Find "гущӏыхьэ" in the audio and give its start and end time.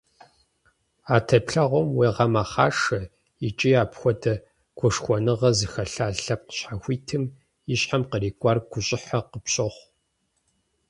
8.69-9.19